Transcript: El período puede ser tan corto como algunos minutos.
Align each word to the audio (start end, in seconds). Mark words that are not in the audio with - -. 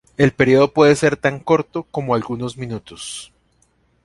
El 0.17 0.31
período 0.31 0.73
puede 0.73 0.95
ser 0.95 1.15
tan 1.15 1.39
corto 1.39 1.83
como 1.91 2.15
algunos 2.15 2.57
minutos. 2.57 3.31